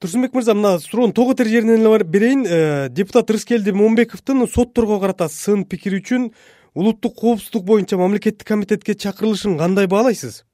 турсунбек 0.00 0.32
мырза 0.32 0.54
мына 0.54 0.78
суроону 0.80 1.12
тоготер 1.12 1.46
жеринен 1.46 1.84
эле 1.84 2.04
берейин. 2.04 2.46
Э, 2.46 2.88
депутат 2.88 3.30
рыскелди 3.30 3.70
момунбековдун 3.70 4.46
сотторго 4.48 4.98
карата 4.98 5.28
сын 5.28 5.64
пикири 5.64 6.00
үчүн 6.00 6.30
улуттук 6.74 7.14
коопсуздук 7.20 7.64
боюнча 7.64 7.98
мамлекеттик 7.98 8.48
комитетке 8.48 8.94
чакырылышын 8.94 9.58
кандай 9.58 9.86
баалайсыз? 9.86 10.46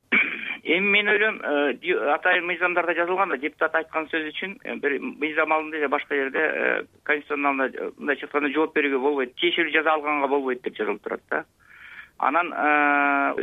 Эми 0.65 0.91
мен 0.99 1.09
ойлойм 1.09 1.39
э, 1.47 1.95
атайын 2.15 2.45
мыйзамдарда 2.45 2.95
жазылган 2.99 3.31
да 3.31 3.37
депутат 3.39 3.75
айткан 3.79 4.09
сөзү 4.11 4.33
үчүн 4.35 4.57
э, 4.65 4.75
бир 4.83 4.99
мыйзам 4.99 5.53
алдында 5.53 5.79
же 5.79 5.89
башка 5.95 6.19
жерде 6.19 6.87
конституционалдо 7.05 7.93
мындайча 7.99 8.27
айтканда 8.27 8.51
жооп 8.51 8.75
берүүгө 8.75 8.99
болбойт 8.99 9.37
тиешелүү 9.39 9.77
жаза 9.79 9.95
алганга 9.95 10.27
болбойт 10.27 10.65
деп 10.67 10.75
жазылып 10.75 11.05
турат 11.07 11.23
да. 11.31 11.45
Анан 12.19 12.51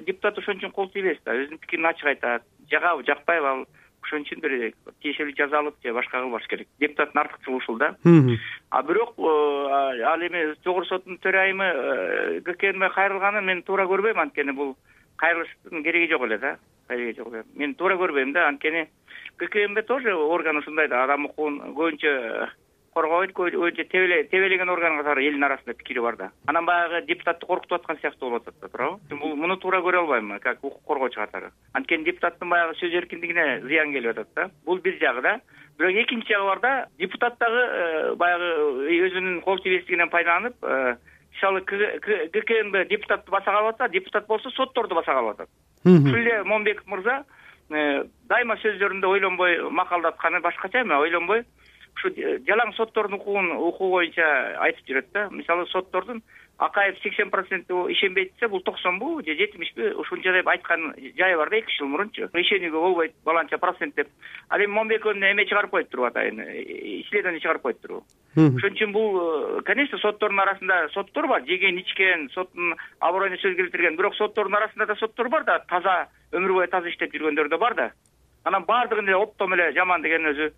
депутат 0.04 0.38
ошон 0.38 0.60
үчүн 0.60 0.76
кол 0.76 0.92
тийбес 0.92 1.24
да 1.24 1.32
өзүнүн 1.32 1.64
пикирин 1.64 1.86
ачык 1.86 2.12
айтат 2.12 2.44
жагабы 2.68 3.08
жакпайбы 3.08 3.48
ал 3.48 3.66
ошон 4.04 4.26
үчүн 4.26 4.42
бир 4.44 4.74
тиешелүү 5.04 5.36
жаза 5.38 5.60
алып 5.60 5.76
же 5.84 5.94
башка 5.94 6.22
кылбаш 6.22 6.48
керек. 6.48 6.68
Депутаттын 6.80 7.22
артыкчылыгы 7.22 7.58
ушул 7.58 7.78
да. 7.78 7.96
А 8.70 8.84
бирок 8.84 9.14
э, 9.18 10.04
ал 10.04 10.22
эми 10.22 10.54
жогорку 10.64 10.90
соттун 10.90 11.18
төрайымы 11.18 11.66
э, 11.66 12.40
гкнб 12.46 12.90
кайрылганын 12.94 13.46
мен 13.46 13.64
туура 13.64 13.86
көрбөйм 13.86 14.20
анткени 14.20 14.52
бул 14.52 14.76
кайрылыштын 15.18 15.84
кереги 15.84 16.12
жок 16.12 16.26
эле 16.28 16.38
да. 16.38 16.58
Кереги 16.90 17.18
жок 17.18 17.34
эле. 17.34 17.44
Мен 17.56 17.76
туура 17.76 17.96
көрбөйм 17.96 18.34
да 18.34 18.48
анткени 18.48 18.88
гкнб 19.40 19.86
тоже 19.88 20.14
орган 20.14 20.58
ушундай 20.58 20.88
да 20.88 21.04
адам 21.04 21.26
укугун 21.26 21.60
көбүнчө 21.74 22.50
коргобойт 22.94 23.34
көбүнчө 23.38 23.86
тебелеген 23.90 24.70
орган 24.70 24.98
катары 25.00 25.26
элдин 25.26 25.44
арасында 25.44 25.76
пикири 25.80 26.02
бар 26.04 26.18
да. 26.18 26.30
Анан 26.48 26.66
баягы 26.66 27.02
депутатты 27.08 27.46
коркутуп 27.46 27.80
аткан 27.80 28.00
сыяктуу 28.02 28.30
болуп 28.30 28.48
атат 28.48 28.62
да 28.62 28.70
туурабы. 28.70 29.00
Бул 29.10 29.36
муну 29.36 29.58
туура 29.58 29.82
көрө 29.82 30.04
албайм 30.04 30.40
как 30.40 30.64
укук 30.64 30.84
коргоочу 30.88 31.20
катары 31.20 31.52
анткени 31.74 32.06
депутаттын 32.06 32.50
баягы 32.50 32.78
сөз 32.80 32.94
эркиндигине 33.02 33.62
зыян 33.66 33.94
келип 33.94 34.12
атат 34.12 34.30
да. 34.36 34.50
Бул 34.66 34.80
бир 34.80 34.98
жагы 35.02 35.22
да. 35.22 35.40
Бирок 35.78 35.96
экинчи 35.96 36.34
жагы 36.34 36.46
бар 36.46 36.60
да 36.60 36.88
депутат 36.98 37.38
дагы 37.40 37.58
э, 37.58 38.16
баягы 38.16 38.50
э, 38.90 39.00
өзүнүн 39.08 39.42
кол 39.42 39.60
тийбестигинен 39.60 40.10
пайдаланып 40.10 40.56
э, 40.62 40.96
мисалы 41.34 41.62
гкнб 41.62 42.88
депутатты 42.90 43.32
баса 43.32 43.46
калып 43.52 43.74
атса 43.74 43.90
депутат 43.90 44.28
болсо 44.28 44.52
сотторду 44.52 44.96
баса 44.96 45.14
калып 45.14 45.40
атат. 45.40 45.50
Ушул 45.84 46.16
эле 46.16 46.44
момунбеков 46.44 46.86
мырза 46.88 47.24
дайыма 47.70 48.58
сөздөрүндө 48.62 49.08
ойлонбой 49.08 49.58
макалдатканы 49.72 50.42
башкача 50.42 50.84
эми 50.84 50.94
ойлонбой 50.94 51.44
ушу 51.96 52.12
жалаң 52.48 52.74
соттордун 52.78 53.20
укугун 53.20 53.52
укугу 53.58 53.92
боюнча 53.98 54.26
айтып 54.66 54.88
жүрөт 54.90 55.12
да. 55.14 55.28
Мисалы 55.32 55.66
соттордун 55.72 56.22
акаев 56.58 56.98
сексен 57.02 57.30
процент 57.30 57.70
ишенбейт 57.70 58.34
десе 58.34 58.48
бул 58.48 58.62
токсонбу 58.62 59.22
же 59.22 59.36
жетимишпи 59.36 59.94
ушунча 59.96 60.34
деп 60.34 60.48
айткан 60.48 60.94
жайы 61.18 61.38
бар 61.38 61.50
да 61.50 61.58
эки 61.58 61.72
үч 61.72 61.78
жыл 61.80 61.88
мурунчу. 61.88 62.30
Ишенүүгө 62.34 62.80
болбойт 62.80 63.16
баланча 63.26 63.58
процент 63.58 63.96
деп. 63.96 64.08
Ал 64.50 64.60
эми 64.60 64.72
момунбековдун 64.72 65.24
эме 65.24 65.46
чыгарып 65.46 65.72
коюптурбу 65.72 66.06
атайын 66.06 66.42
исследование 67.04 67.42
чыгарып 67.42 67.62
коюптурбу 67.62 68.04
ошон 68.36 68.74
үчүн 68.74 68.92
бул 68.92 69.18
э, 69.20 69.62
конечно 69.66 69.98
соттордун 69.98 70.40
арасында 70.40 70.90
соттор 70.94 71.28
бар. 71.28 71.44
Жеген 71.46 71.78
ичкен 71.78 72.30
соттун 72.34 72.76
аброюна 73.00 73.38
сөз 73.38 73.56
келтирген. 73.56 73.96
Бирок 73.96 74.16
соттордун 74.16 74.56
арасында 74.56 74.86
да 74.86 74.96
соттор 74.96 75.30
бар 75.30 75.44
да 75.44 75.60
таза 75.70 76.08
өмүр 76.32 76.54
бою 76.58 76.68
таза 76.68 76.90
иштеп 76.90 77.14
жүргөндөр 77.14 77.50
да 77.50 77.58
бар 77.58 77.76
да. 77.76 77.92
Анан 78.44 78.66
баардыгын 78.66 79.08
эле 79.08 79.16
оптом 79.16 79.54
эле 79.54 79.72
жаман 79.74 80.02
деген 80.02 80.26
өзү 80.34 80.52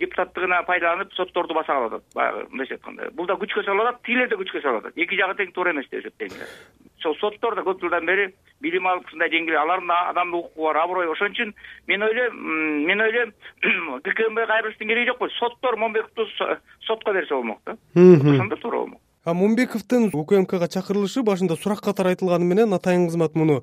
депутаттыгына 0.00 0.62
пайдаланып 0.68 1.12
сотторду 1.14 1.54
баса 1.54 1.72
калып 1.74 1.94
атат 1.94 2.14
баягы 2.14 2.46
мындайча 2.50 2.78
айтканда. 2.78 3.10
Бул 3.12 3.26
да 3.26 3.38
күчкө 3.40 3.64
салып 3.64 3.86
атат 3.86 4.02
тигилер 4.06 4.28
да 4.32 4.40
күчкө 4.40 4.62
салып 4.62 4.84
атат 4.84 4.98
эки 4.98 5.20
жагы 5.20 5.38
тең 5.40 5.54
туура 5.54 5.72
эмес 5.74 5.88
деп 5.90 6.04
эсептейм 6.04 6.34
ошол 7.06 7.16
соттор 7.20 7.54
да 7.54 7.62
көп 7.62 7.80
жылдан 7.80 8.06
бери 8.06 8.30
билим 8.60 8.86
алып 8.86 9.06
ушундай 9.06 9.30
деңгээлде 9.30 9.58
алардын 9.60 9.88
да 9.88 9.98
адамдык 10.10 10.46
укугу 10.46 10.66
бар 10.66 10.78
аброю 10.82 11.12
ошон 11.12 11.32
үчүн 11.32 11.52
мен 11.86 12.02
ойлойм 12.02 12.40
мен 12.86 13.00
ойлойм 13.00 13.32
гкнб 14.06 14.40
кайрылыштын 14.50 14.88
кереги 14.88 15.10
жок 15.10 15.22
соттор 15.38 15.76
момунбековду 15.76 16.26
сотко 16.86 17.12
берсе 17.12 17.34
болмок 17.34 17.60
да. 17.66 17.76
Ошондо 17.94 18.56
туура 18.56 18.85
а 19.26 19.34
момунбековдун 19.34 20.12
укмкга 20.14 20.68
чакырылышы 20.70 21.24
башында 21.26 21.56
сурак 21.58 21.80
катары 21.82 22.12
айтылганы 22.14 22.46
менен 22.46 22.74
атайын 22.76 23.08
кызмат 23.08 23.34
муну 23.34 23.56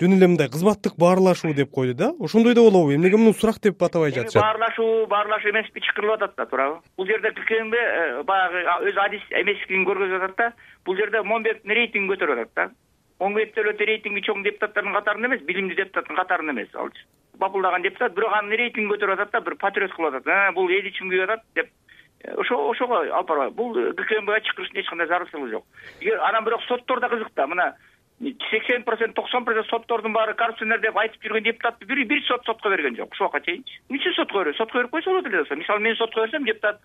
жөн 0.00 0.16
эле 0.16 0.28
мындай 0.32 0.48
кызматтык 0.48 0.96
баарлашуу 0.96 1.52
деп 1.52 1.70
койду 1.70 1.94
да. 1.94 2.08
Ошондой 2.18 2.54
да 2.54 2.62
болобу. 2.64 2.94
Эмнеге 2.94 3.18
муну 3.20 3.34
сурак 3.34 3.60
деп 3.60 3.82
атабай 3.82 4.14
жатышат? 4.16 4.40
Баарлашуу 4.40 5.06
баарлашуу 5.12 5.50
эмеспи 5.50 5.84
чакырылып 5.84 6.22
атат 6.22 6.36
да 6.36 6.46
туурабы. 6.46 6.80
Бул 6.96 7.06
жерде 7.06 7.34
гкнб 7.36 7.74
э, 7.76 8.22
баягы 8.24 8.64
өзү 8.88 9.04
адис 9.04 9.26
эместигин 9.42 9.84
көргөзүп 9.84 10.24
атат 10.24 10.36
да. 10.38 10.52
Бул 10.88 10.96
жерде 10.96 11.20
момунбековдун 11.20 11.76
рейтингин 11.76 12.08
көтөрүп 12.14 12.40
атат 12.40 12.54
да. 12.56 12.70
Момунбеков 13.20 13.76
деле 13.76 13.92
рейтинги 13.92 14.24
чоң 14.24 14.40
депутаттардын 14.48 14.96
катарында 14.96 15.28
эмес 15.28 15.44
билимдүү 15.44 15.76
депутаттын 15.84 16.16
катарында 16.16 16.56
эмес. 16.56 16.72
Алчы 16.72 17.04
бапылдаган 17.40 17.82
депутат 17.82 18.16
бирок 18.16 18.32
анын 18.36 18.56
рейтингин 18.56 18.88
көтөрүп 18.94 19.20
атат 19.20 19.36
да 19.36 19.44
бир 19.44 19.56
патриот 19.60 19.92
кылып 19.92 20.16
атат. 20.16 20.32
Э, 20.32 20.52
бул 20.56 20.72
эл 20.72 20.88
үчүн 20.88 21.12
күйүп 21.12 21.28
атат 21.28 21.44
деп 21.60 21.68
ошо 22.24 22.68
ошого 22.68 23.00
алып 23.04 23.28
барбайбы 23.28 23.54
бул 23.56 23.72
гкнбга 23.72 24.40
чакырыштын 24.40 24.80
эч 24.80 24.88
кандай 24.88 25.06
зарылчылыгы 25.08 25.50
жок. 25.50 25.64
Эгер 26.00 26.20
анан 26.20 26.44
бирок 26.44 26.62
сотторда 26.68 27.08
кызык 27.08 27.32
да 27.34 27.46
мына 27.46 27.74
сексен 28.50 28.82
процент 28.84 29.14
токсон 29.14 29.44
процент 29.44 29.66
соттордун 29.66 30.12
баары 30.12 30.34
коррупционер 30.34 30.80
деп 30.80 30.96
айтып 30.96 31.22
жүргөн 31.24 31.44
депутатты 31.44 31.86
бир 31.86 32.22
сот 32.28 32.44
сотко 32.44 32.68
берген 32.68 32.96
жок. 32.96 33.12
Ушул 33.12 33.26
убакка 33.26 33.46
чейинчи 33.46 33.80
эмне 33.88 34.00
үчүн 34.00 34.14
сотко 34.14 34.38
бербейт? 34.38 34.56
Сотко 34.56 34.78
берип 34.78 34.90
койсо 34.90 35.10
болот 35.10 35.26
эле. 35.26 35.36
Болбосо 35.38 35.56
мисалы 35.56 35.80
мен 35.80 35.96
сотко 35.96 36.20
берсем 36.20 36.44
депутат 36.44 36.80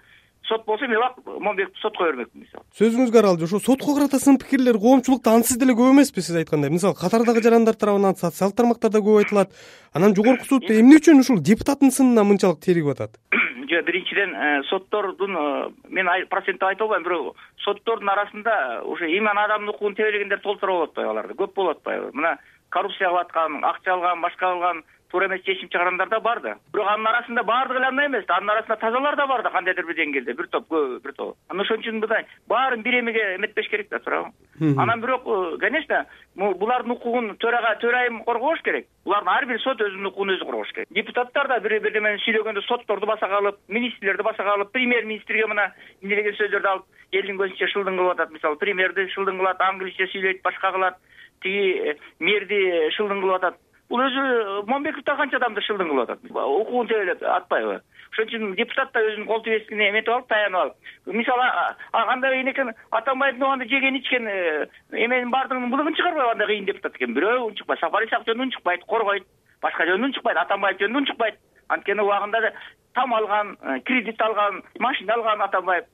сот 0.48 0.66
болсо 0.66 0.88
мен 0.88 1.00
момунбековду 1.26 1.80
сотко 1.82 2.04
бермекмин 2.06 2.46
мисалы. 2.48 2.64
Сөзүңүзгө 2.80 3.20
аралуу 3.20 3.44
ошо 3.44 3.60
сотко 3.60 3.96
карата 3.96 4.20
сын 4.20 4.38
пикирлер 4.40 4.80
коомчулукта 4.80 5.36
ансыз 5.36 5.60
деле 5.60 5.76
көп 5.76 5.92
эмеспи 5.92 6.22
сиз 6.22 6.36
айткандай? 6.40 6.70
Мисалы 6.70 6.96
катардагы 6.96 7.44
жарандар 7.44 7.76
тарабынан 7.76 8.16
социалдык 8.16 8.56
тармактарда 8.56 9.04
көп 9.04 9.26
айтылат. 9.26 9.52
Анан 9.92 10.16
жогорку 10.16 10.46
суд 10.46 10.70
эмне 10.72 11.02
үчүн 11.02 11.20
ушул 11.20 11.42
депутаттын 11.42 11.92
сынына 11.92 12.24
мынчалык 12.24 12.64
теригип 12.64 12.96
атат 12.96 13.20
биринчиден 13.66 14.36
э, 14.36 14.64
соттордун 14.70 15.36
э, 15.38 15.70
мен 15.90 16.10
проценттеп 16.30 16.64
айта 16.64 16.84
албайм 16.84 17.04
бирок 17.04 17.38
соттордун 17.64 18.10
арасында 18.10 18.82
уже 18.86 19.10
иман 19.18 19.38
адамдын 19.38 19.70
укугун 19.70 19.96
тебелегендер 19.96 20.40
толтура 20.40 20.72
болуп 20.72 20.90
атпайбы 20.92 21.12
аларда 21.12 21.34
көп 21.34 21.54
болуп 21.56 21.78
атпайбы 21.78 22.12
мына 22.14 22.38
коррупция 22.76 23.10
кылып 23.10 23.26
аткан 23.26 23.64
акча 23.72 23.94
алган 23.96 24.22
башка 24.22 24.52
кылган 24.52 24.84
туура 25.16 25.28
эмес 25.28 25.44
чечим 25.44 25.70
чыгагандар 25.70 26.10
да 26.10 26.20
бар 26.20 26.40
да 26.42 26.56
бирок 26.74 26.88
анын 26.88 27.08
арасында 27.08 27.44
баардыгы 27.44 27.80
эле 27.80 27.88
андай 27.88 28.08
эмес. 28.08 28.26
Да 28.28 28.38
анын 28.38 28.50
арасында 28.50 28.76
тазалар 28.76 29.16
да 29.16 29.28
бар 29.28 29.44
да 29.44 29.50
кандайдыр 29.50 29.86
бир 29.86 29.96
деңгээлде 29.96 30.34
бир 30.36 30.48
топ 30.48 30.68
көбү 30.70 31.00
бир 31.04 31.14
топ. 31.14 31.38
Анан 31.50 31.64
ошон 31.64 31.80
үчүн 31.80 32.00
мындай 32.00 32.26
баарын 32.48 32.84
бир 32.84 33.00
эмеге 33.00 33.24
эметпеш 33.36 33.70
керек 33.70 33.90
да 33.90 34.00
туурабы 34.00 34.34
анан 34.82 35.02
бирок 35.02 35.24
э, 35.26 35.58
конечно 35.60 36.06
булардын 36.36 36.92
укугун 36.92 37.38
төрага 37.38 37.76
төрайым 37.80 38.24
коргош 38.24 38.62
керек. 38.62 38.88
Булардын 39.06 39.32
ар 39.32 39.46
бир 39.46 39.60
сот 39.62 39.80
өзүнүн 39.80 40.12
укугун 40.12 40.36
өзү 40.36 40.46
коргош 40.46 40.74
керек. 40.74 40.88
Депутаттар 40.92 41.48
да 41.48 41.60
бир 41.60 41.80
бирдемени 41.80 42.20
сүйлөгөндө 42.26 42.66
сотторду 42.68 43.06
баса 43.06 43.28
калып 43.28 43.60
министрлерди 43.70 44.24
баса 44.24 44.44
калып 44.44 44.72
премьер 44.72 45.06
министрге 45.06 45.48
мына 45.48 45.72
эмне 46.02 46.16
деген 46.16 46.36
сөздөрдү 46.36 46.72
алып 46.74 46.86
элдин 47.12 47.40
көзүнчө 47.40 47.72
шылдың 47.72 48.00
кылып 48.00 48.16
атат. 48.20 48.32
Мисалы 48.32 48.60
премьерди 48.60 49.08
шылдың 49.16 49.40
кылат 49.40 49.62
англисче 49.62 50.10
сүйлөйт 50.12 50.44
башка 50.44 50.72
кылат 50.72 51.00
тиги 51.44 51.92
э, 51.92 51.96
мэрди 52.20 52.62
шылдың 52.98 53.22
кылып 53.22 53.40
атат. 53.40 53.60
Бул 53.90 54.02
өзү 54.02 54.22
момунбеков 54.66 55.04
да 55.06 55.16
канча 55.16 55.38
адамды 55.38 55.62
шылдың 55.62 55.92
кылып 55.92 56.10
атат? 56.10 56.24
Укугун 56.32 56.88
тебелеп 56.88 57.24
атпайбы. 57.24 57.82
Ошон 58.12 58.30
үчүн 58.30 58.56
депутат 58.56 58.94
да 58.94 59.04
өзүнүн 59.04 59.28
кол 59.28 59.44
тийбестигине 59.44 59.90
эметип 59.92 60.14
алып 60.14 60.28
таянып 60.30 60.60
алып. 60.62 60.76
Мисалы 61.06 61.48
кандай 61.92 62.32
кыйын 62.32 62.52
экен 62.52 62.72
атамбаев 62.92 63.36
убагында 63.38 63.68
жеген 63.70 64.00
ичкен 64.00 64.28
э, 64.28 64.68
эменин 64.92 65.32
баардыгынын 65.32 65.72
былыгын 65.74 65.98
чыгарбайбы 66.00 66.32
андай 66.32 66.48
кыйын 66.48 66.70
депутат 66.70 66.96
экен. 66.96 67.14
Бирөө 67.14 67.50
унчукпайт 67.50 67.80
сапар 67.80 68.08
исаков 68.08 68.26
жөнүндө 68.30 68.48
унчукпайт 68.50 68.88
коргойт. 68.88 69.28
Башка 69.62 69.86
жөнүндө 69.90 70.12
унчукпайт 70.12 70.42
атамбаев 70.46 70.80
жөнүндө 70.80 71.04
унчукпайт 71.04 71.42
анткени 71.68 72.02
убагында 72.02 72.54
там 72.96 73.14
алган 73.14 73.58
э, 73.62 73.80
кредит 73.86 74.22
алган 74.22 74.64
машина 74.80 75.14
алган 75.14 75.42
атамбаев 75.42 75.86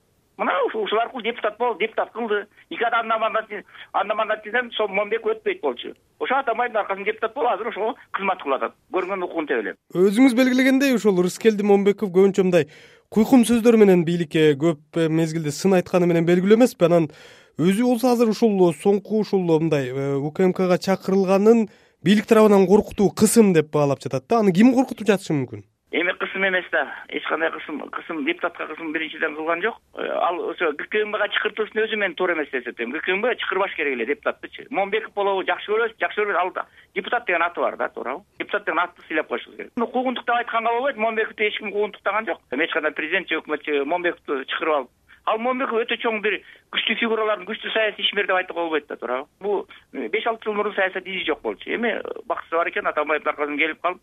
мына 0.42 0.58
ушул 0.66 1.00
аркылуу 1.00 1.22
депутат 1.24 1.58
болду 1.58 1.80
депутат 1.80 2.12
кылды. 2.12 2.48
Никогда 2.70 3.00
одномандатныйдан 3.02 4.72
сол 4.74 4.88
момунбеков 4.88 5.38
өтпөйт 5.38 5.62
болчу. 5.62 5.94
Ошо 6.20 6.40
атамбаевдин 6.42 6.78
аркасында 6.82 7.06
депутат 7.06 7.36
болуп 7.36 7.52
азыр 7.52 7.68
ошого 7.70 7.96
кызмат 8.18 8.42
кылып 8.42 8.58
атат 8.58 8.74
көргөн 8.94 9.26
укугун 9.26 9.48
тебелеп 9.50 9.78
өзүңүз 9.94 10.36
белгилегендей 10.38 10.96
ушул 10.96 11.22
рыскелди 11.26 11.66
момунбеков 11.66 12.12
көбүнчө 12.14 12.46
мындай 12.46 12.68
куйкум 13.10 13.46
сөздөр 13.50 13.78
менен 13.82 14.06
бийликке 14.06 14.52
көп 14.54 15.02
э, 15.02 15.08
мезгилде 15.10 15.52
сын 15.52 15.78
айтканы 15.80 16.10
менен 16.10 16.28
белгилүү 16.30 16.60
эмеспи? 16.60 16.86
Анан 16.86 17.10
өзү 17.58 17.88
болсо 17.90 18.14
азыр 18.14 18.34
ушул 18.34 18.74
соңку 18.74 19.22
ушул 19.26 19.46
мындай 19.50 19.90
э, 19.90 20.14
укмкга 20.18 20.78
чакырылганын 20.78 21.68
бийлик 22.06 22.30
тарабынан 22.30 22.68
коркутуу 22.68 23.10
кысым 23.10 23.54
деп 23.54 23.72
баалап 23.74 24.02
жатат 24.02 24.30
да. 24.30 24.40
Аны 24.40 24.54
ким 24.54 24.74
коркутуп 24.74 25.08
жатышы 25.08 25.34
мүмкүн 25.34 25.66
эми 25.92 26.14
кысым 26.14 26.48
эмес 26.48 26.66
да. 26.72 26.88
Эч 27.10 27.24
кандай 27.28 27.52
кысым 27.52 27.80
кысым 27.90 28.26
депутатка 28.26 28.68
кысым 28.68 28.92
биринчиден 28.94 29.36
кылган 29.36 29.62
жок. 29.62 29.78
Э, 29.96 30.08
ал 30.08 30.50
ошо 30.50 30.72
гкнбга 30.72 31.28
чакыртылышын 31.28 31.84
өзү 31.84 31.98
мен 31.98 32.16
туура 32.16 32.34
эмес 32.34 32.50
деп 32.50 32.64
эсептейм 32.64 32.92
гкнб 32.92 33.28
чакырбаш 33.38 33.76
керек 33.76 33.94
эле 33.94 34.06
депутаттычы 34.06 34.68
момунбеков 34.70 35.14
болобу 35.14 35.44
жакшы 35.44 35.72
көрөбүз 35.72 35.98
жакшы 36.00 36.22
көрбөйбүз 36.22 36.40
ал 36.40 36.66
депутат 36.96 37.26
деген 37.26 37.44
аты 37.44 37.60
бар 37.60 37.78
да 37.78 37.90
туурабы. 37.90 38.24
Депутат 38.40 38.66
деген 38.66 38.80
атты 38.80 39.02
сыйлап 39.08 39.28
коюшубуз 39.28 39.58
керек. 39.58 39.74
Куугунтуктап 39.76 40.38
айтканга 40.38 40.72
болбойт 40.72 40.98
момунбековду 40.98 41.44
эч 41.44 41.58
ким 41.58 41.72
куугунтуктаган 41.72 42.26
жок. 42.26 42.40
Эч 42.52 42.72
кандай 42.72 42.92
президент 42.92 43.28
же 43.28 43.42
өкмөтчү 43.42 43.84
момунбековду 43.84 44.46
чакырып 44.46 44.76
алып. 44.76 44.90
Ал 45.26 45.38
момунбеков 45.38 45.84
өтө 45.84 46.00
чоң 46.02 46.22
бир 46.24 46.40
күчтүү 46.74 46.98
фигуралардын 47.04 47.46
күчтүү 47.46 47.72
саясий 47.74 48.02
ишмер 48.02 48.26
деп 48.26 48.40
айтууга 48.40 48.62
болбойт 48.62 48.88
да 48.88 48.96
туурабы. 48.96 49.28
Бул 49.40 49.68
беш 49.94 50.26
алты 50.26 50.48
жыл 50.48 50.56
мурун 50.56 50.74
саясат 50.74 51.06
изи 51.06 51.26
жок 51.28 51.42
болчу. 51.42 51.70
Эми 51.70 52.00
баксы 52.26 52.50
бар 52.56 52.70
экен 52.70 52.88
атамбаевдин 52.88 53.30
аркасынан 53.30 53.60
келип 53.60 53.82
калып 53.82 54.02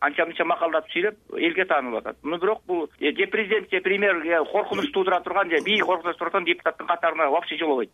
анча 0.00 0.26
мынча 0.26 0.44
макалдап 0.44 0.88
сүйлөп 0.92 1.36
элге 1.38 1.64
таанылып 1.64 2.02
атат. 2.02 2.16
Ну 2.22 2.38
бирок 2.38 2.62
бул 2.66 2.88
же 3.00 3.26
президент 3.26 3.70
же 3.70 3.80
премьер 3.80 4.44
коркунуч 4.52 4.90
туудура 4.92 5.20
турган 5.20 5.50
же 5.50 5.62
бий 5.64 5.80
коркута 5.80 6.14
турган 6.18 6.44
депутаттын 6.44 6.86
катарына 6.86 7.30
вообще 7.30 7.56
жолобойт 7.56 7.90